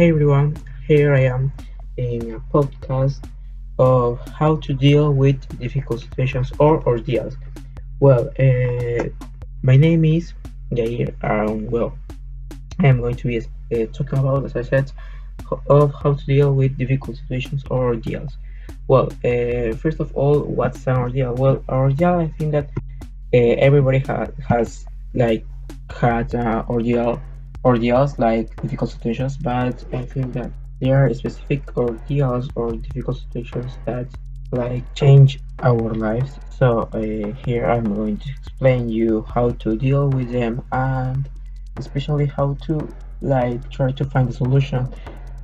[0.00, 0.56] Hey everyone,
[0.88, 1.52] here I am
[1.98, 3.22] in a podcast
[3.78, 7.36] of how to deal with difficult situations or ordeals.
[8.00, 9.10] Well, uh,
[9.60, 10.32] my name is
[10.72, 11.98] Yair, and well,
[12.78, 14.90] I am going to be uh, talking about, as I said,
[15.68, 18.38] of how to deal with difficult situations or ordeals.
[18.88, 21.34] Well, uh, first of all, what's an ordeal?
[21.34, 22.70] Well, ordeal, I think that
[23.34, 25.44] everybody ha has like
[25.90, 27.20] had an ordeal
[27.64, 33.78] ordeals like difficult situations, but I think that there are specific ordeals or difficult situations
[33.86, 34.08] that
[34.52, 36.38] like change our lives.
[36.48, 41.28] So uh, here I'm going to explain you how to deal with them and
[41.78, 44.88] especially how to like try to find a solution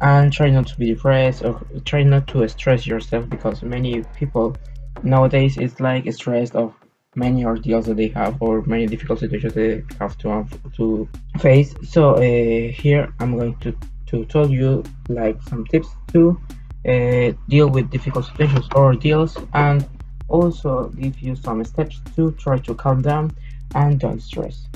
[0.00, 4.56] and try not to be depressed or try not to stress yourself because many people
[5.02, 6.74] nowadays it's like stressed of
[7.16, 10.46] many ordeals that they have or many difficult situations they have to
[10.76, 11.74] to face.
[11.82, 16.40] So uh, here i'm going to to tell you like some tips to
[16.88, 19.88] uh, deal with difficult situations or ordeals and
[20.28, 23.30] also give you some steps to try to calm down
[23.74, 24.66] and don't stress.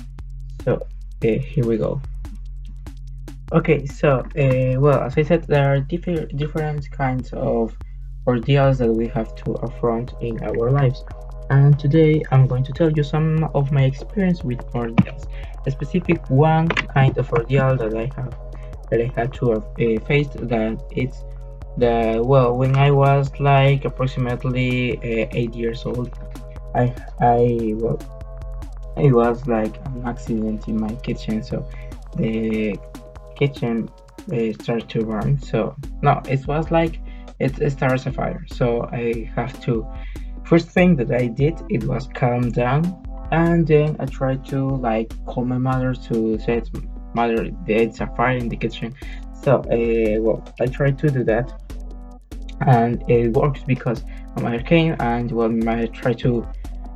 [0.64, 0.74] So
[1.24, 2.00] uh, here we go.
[3.52, 7.74] Okay so uh, well as i said there are different different kinds of
[8.26, 11.02] ordeals that we have to affront in our lives
[11.50, 15.26] and today I'm going to tell you some of my experience with ordeals.
[15.66, 18.34] A specific one kind of ordeal that I have
[18.90, 21.24] that I had to uh, faced that it's
[21.76, 26.18] the well when I was like approximately uh, eight years old
[26.74, 27.98] I I well
[28.96, 31.68] it was like an accident in my kitchen so
[32.16, 32.76] the
[33.36, 33.88] kitchen
[34.32, 36.98] uh, started to burn so no it was like
[37.38, 39.86] it, it starts a fire so I have to
[40.48, 42.82] First thing that I did it was calm down
[43.30, 46.62] and then I tried to like call my mother to say
[47.14, 48.94] mother there's a fire in the kitchen.
[49.42, 51.52] So uh, well I tried to do that
[52.66, 54.02] and it worked because
[54.36, 56.46] my mother came and well my mother tried to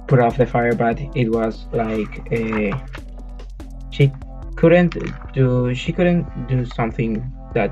[0.08, 2.76] put off the fire but it was like uh,
[3.90, 4.10] she
[4.56, 4.96] couldn't
[5.34, 7.12] do she couldn't do something
[7.54, 7.70] that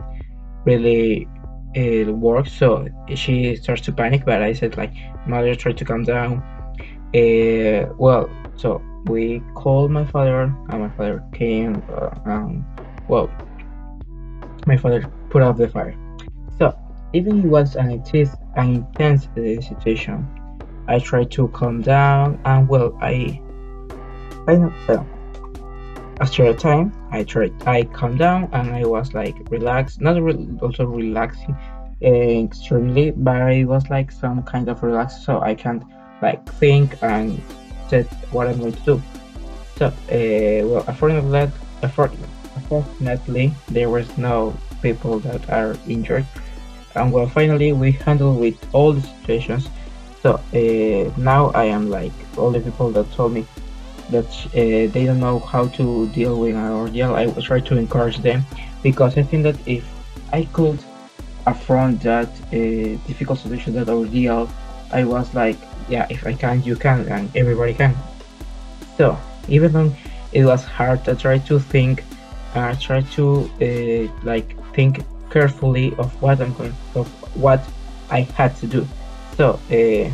[0.64, 1.26] really
[1.74, 4.92] it worked so she starts to panic but i said like
[5.26, 6.42] mother try to calm down.
[7.14, 12.64] Uh, well so we called my father and my father came uh, um,
[13.08, 13.28] well
[14.66, 15.94] my father put out the fire.
[16.58, 16.76] So
[17.12, 20.26] even it was an intense, an intense uh, situation.
[20.88, 23.40] I tried to calm down and well i
[24.48, 25.06] i know well,
[26.20, 30.48] after a time i tried i calmed down and i was like relaxed not re
[30.60, 31.56] also relaxing
[32.02, 35.84] uh, extremely but it was like some kind of relaxed so i can
[36.22, 37.40] like think and
[37.88, 39.02] set what i'm going to do.
[39.76, 39.92] So uh,
[40.68, 40.84] well
[42.54, 46.26] unfortunately there was no people that are injured.
[46.94, 49.68] And well finally we handled with all the situations.
[50.22, 53.46] So uh, now i am like all the people that told me
[54.10, 58.18] that uh, they don't know how to deal with an ordeal, I try to encourage
[58.18, 58.44] them
[58.82, 59.84] because I think that if
[60.32, 60.78] I could
[61.46, 62.52] affront that uh,
[63.06, 64.50] difficult situation, that ordeal,
[64.92, 65.56] I was like,
[65.88, 67.94] yeah, if I can, you can, and everybody can.
[68.96, 69.18] So
[69.48, 69.92] even though
[70.32, 72.04] it was hard, I tried to think,
[72.54, 77.62] I tried to uh, like think carefully of what I'm going, of what
[78.10, 78.86] I had to do.
[79.36, 80.10] So uh,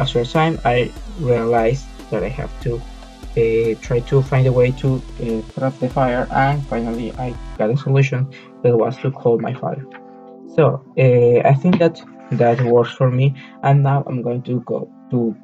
[0.00, 2.80] after a time, I realized that I have to
[3.36, 7.70] uh, try to find a way to uh, out the fire and finally I got
[7.70, 8.32] a solution
[8.62, 9.84] that was to call my father.
[10.54, 12.00] So uh, I think that
[12.32, 15.36] that works for me and now I'm going to go to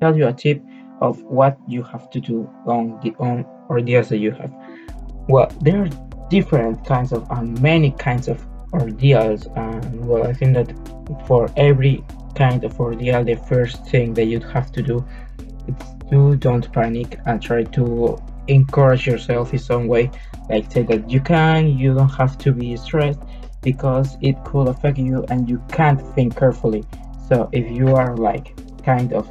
[0.00, 0.62] tell you a tip
[1.00, 4.52] of what you have to do on the on ordeals that you have.
[5.28, 5.88] Well, there are
[6.28, 10.68] different kinds of and many kinds of ordeals and well I think that
[11.26, 15.02] for every kind of ordeal the first thing that you'd have to do
[15.66, 20.10] it's to don't panic and try to encourage yourself in some way.
[20.48, 23.20] Like say that you can you don't have to be stressed
[23.62, 26.84] because it could affect you and you can't think carefully.
[27.28, 29.28] So if you are like kind of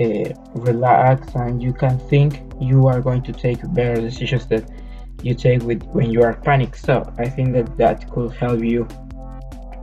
[0.00, 4.68] uh, relaxed and you can think you are going to take better decisions that
[5.22, 6.78] you take with when you are panicked.
[6.78, 8.88] So i think that that could help you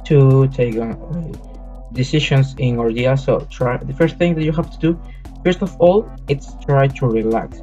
[0.05, 0.95] to take uh,
[1.93, 3.15] decisions in ordeal.
[3.17, 4.99] So try the first thing that you have to do
[5.47, 7.61] First of all, it's try to relax.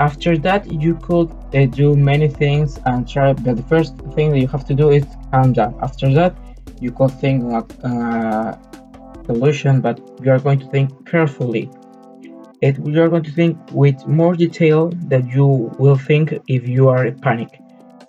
[0.00, 4.38] After that, you could uh, do many things and try, but the first thing that
[4.38, 5.78] you have to do is calm down.
[5.80, 6.36] After that,
[6.78, 8.54] you could think like uh,
[9.24, 11.70] solution, but you are going to think carefully.
[12.60, 15.46] It, you are going to think with more detail that you
[15.78, 17.62] will think if you are in panic.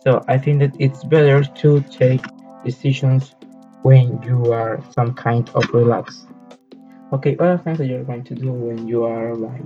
[0.03, 2.25] So I think that it's better to take
[2.65, 3.35] decisions
[3.83, 6.27] when you are some kind of relaxed.
[7.13, 9.61] Okay, other things that you're going to do when you are like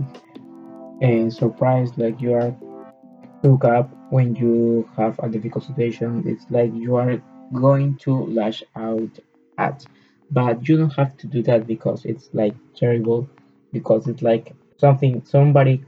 [1.02, 2.56] and surprised, like you are
[3.44, 6.24] hook up when you have a difficult situation.
[6.26, 7.22] It's like you are
[7.54, 9.20] going to lash out
[9.60, 9.86] at,
[10.32, 13.30] but you don't have to do that because it's like terrible.
[13.72, 15.84] Because it's like something somebody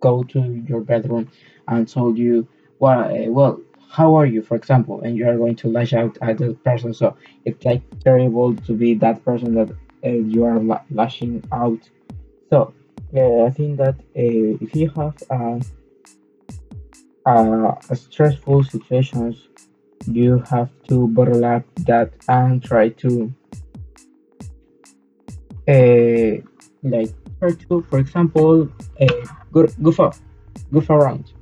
[0.00, 1.28] go to your bedroom
[1.66, 2.46] and told you,
[2.78, 3.60] well, uh, well,
[3.90, 6.94] how are you, for example, and you are going to lash out at the person.
[6.94, 9.70] So it's like terrible to be that person that
[10.06, 11.80] you are la- lashing out.
[12.50, 12.72] So
[13.16, 15.58] uh, I think that uh, if you have uh,
[17.26, 19.48] uh, stressful situations,
[20.06, 23.32] you have to bottle up that and try to
[25.68, 26.40] uh,
[26.82, 28.68] like try to, for example,
[29.00, 29.06] uh,
[29.52, 30.20] go goof off,
[30.72, 31.32] goof around.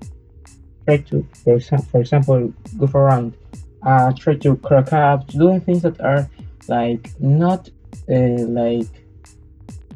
[0.85, 3.37] Try to, for, for example, goof around.
[3.82, 6.29] Uh, try to crack up, doing things that are
[6.69, 7.69] like not
[8.11, 8.88] uh, like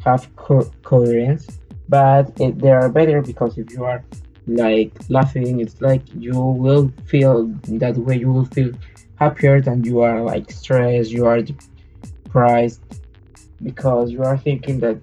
[0.04, 1.46] have co- coherence,
[1.88, 4.04] but it, they are better because if you are
[4.46, 8.16] like laughing, it's like you will feel that way.
[8.19, 8.72] You will feel
[9.16, 11.10] happier than you are like stressed.
[11.10, 12.81] You are depressed
[13.62, 14.98] because you are thinking that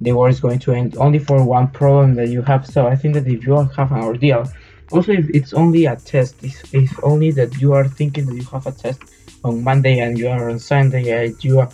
[0.00, 2.66] the war is going to end only for one problem that you have.
[2.66, 4.44] So I think that if you have an ordeal,
[4.90, 8.44] also if it's only a test, if, if only that you are thinking that you
[8.46, 9.00] have a test
[9.44, 11.68] on Monday and you are on Sunday and you are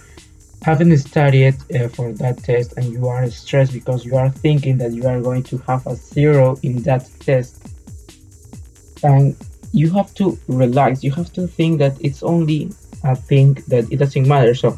[0.67, 4.91] haven't studied uh, for that test and you are stressed because you are thinking that
[4.93, 7.53] you are going to have a zero in that test.
[9.05, 9.37] And
[9.73, 11.05] you have to relax.
[11.05, 12.73] You have to think that it's only
[13.05, 14.57] a thing that it doesn't matter.
[14.57, 14.77] So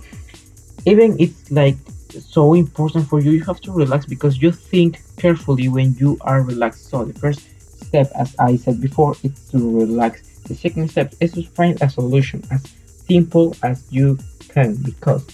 [0.84, 1.76] even it's like
[2.20, 6.42] so important for you you have to relax because you think carefully when you are
[6.42, 6.90] relaxed.
[6.90, 7.40] So the first
[7.86, 10.14] step as i said before is to relax.
[10.48, 12.62] The second step is to find a solution as
[13.08, 14.18] simple as you
[14.50, 15.24] can because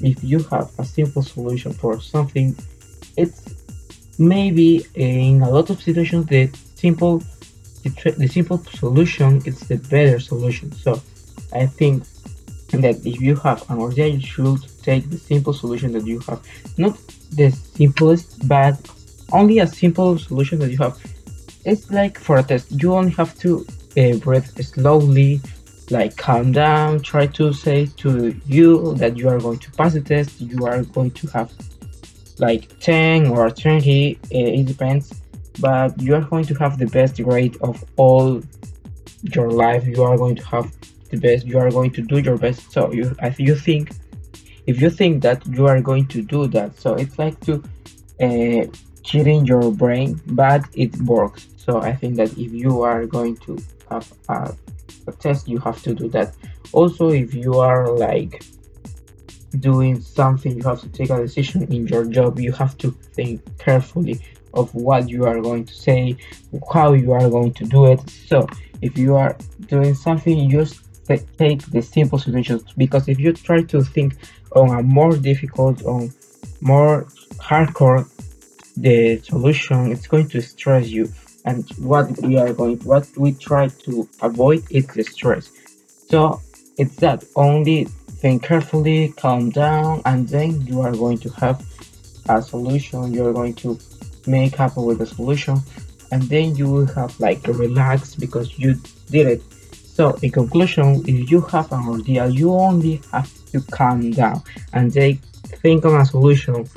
[0.00, 2.56] if you have a simple solution for something
[3.16, 3.54] it's
[4.18, 7.22] maybe in a lot of situations the simple
[7.82, 10.70] the, simple solution is the better solution.
[10.72, 11.00] So
[11.52, 12.04] i think
[12.72, 16.40] that if you have an ordeal you should take the simple solution that you have.
[16.76, 16.96] Not
[17.32, 18.76] the simplest but
[19.32, 20.98] only a simple solution that you have.
[21.64, 23.66] It's like for a test you only have to
[23.96, 25.40] uh, breathe slowly
[25.90, 30.00] like calm down try to say to you that you are going to pass the
[30.00, 31.52] test you are going to have
[32.38, 35.12] like 10 or 20 uh, it depends
[35.60, 38.40] but you are going to have the best grade of all
[39.22, 40.72] your life you are going to have
[41.10, 43.90] the best you are going to do your best so you if you think
[44.66, 47.62] if you think that you are going to do that so it's like to
[48.20, 48.64] uh,
[49.02, 53.58] cheating your brain but it works so i think that if you are going to
[53.90, 54.54] have a,
[55.10, 56.34] a test you have to do that.
[56.72, 58.42] Also if you are like
[59.58, 63.34] doing something you have to take a decision in your job you have to think
[63.58, 64.16] carefully
[64.54, 66.16] of what you are going to say
[66.72, 68.00] how you are going to do it.
[68.30, 68.46] So
[68.82, 69.36] if you are
[69.66, 70.74] doing something just
[71.06, 74.10] ta- take the simple solutions because if you try to think
[74.52, 76.12] on a more difficult on
[76.60, 77.06] more
[77.48, 78.02] hardcore
[78.76, 81.06] the solution it's going to stress you
[81.44, 85.50] and what we are going what we try to avoid is the stress.
[86.08, 86.40] So
[86.76, 87.84] it's that only
[88.20, 91.64] think carefully calm down and then you are going to have
[92.28, 93.14] a solution.
[93.14, 93.78] You're going to
[94.26, 95.58] make happen with the solution
[96.12, 98.74] and then you will have like relax because you
[99.10, 99.42] did it.
[99.72, 104.92] So in conclusion if you have an ordeal you only have to calm down and
[104.92, 105.18] then
[105.62, 106.68] think on a solution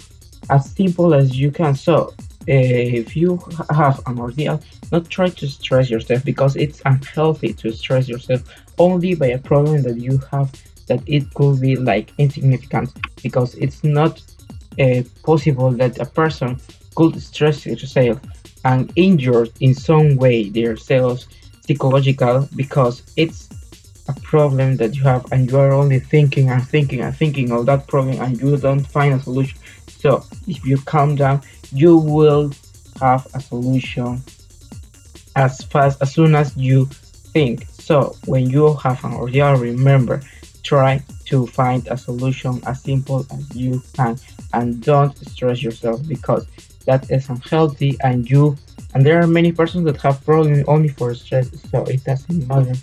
[0.50, 1.76] as simple as you can.
[1.76, 2.14] So
[2.48, 8.08] if you have an ordeal not try to stress yourself because it's unhealthy to stress
[8.08, 8.42] yourself
[8.80, 10.52] only by a problem that you have
[10.88, 14.22] that it could be like insignificant because it's not
[14.80, 16.60] uh, possible that a person
[16.96, 18.20] could stress yourself
[18.66, 21.28] and injure in some way their selves
[21.68, 23.50] psychological because it's
[24.08, 27.66] a problem that you have and you are only thinking and thinking and thinking of
[27.66, 29.58] that problem and you don't find a solution.
[29.88, 31.42] So if you calm down
[31.72, 32.52] you will
[33.00, 34.22] have a solution
[35.36, 37.66] as fast as soon as you think.
[37.70, 40.22] So when you have an ordeal remember
[40.64, 44.18] try to find a solution as simple as you can
[44.54, 46.46] and don't stress yourself because
[46.86, 48.58] that is unhealthy and you
[48.94, 51.50] and there are many persons that have problems only for stress.
[51.72, 52.74] So it doesn't matter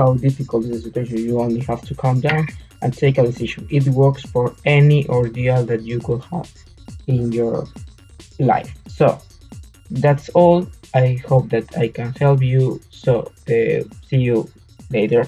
[0.00, 2.44] how difficult is the situation you only have to calm down
[2.82, 6.50] and take a decision it works for any ordeal that you could have
[7.06, 7.56] in your
[8.52, 9.06] life so
[9.90, 12.80] that's all I hope that I can help you.
[12.90, 14.50] So, uh, see you
[14.90, 15.26] later.